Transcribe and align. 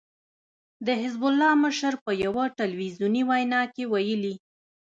د 0.85 0.89
حزب 1.01 1.21
الله 1.29 1.51
مشر 1.65 1.93
په 2.05 2.11
يوه 2.23 2.43
ټلويزیوني 2.57 3.23
وينا 3.29 3.61
کې 3.73 3.83
ويلي 3.93 4.35